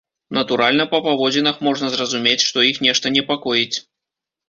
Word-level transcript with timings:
Натуральна, 0.37 0.85
па 0.93 1.01
паводзінах 1.09 1.61
можна 1.69 1.91
зразумець, 1.99 2.43
што 2.49 2.67
іх 2.73 2.83
нешта 2.89 3.17
непакоіць. 3.21 3.73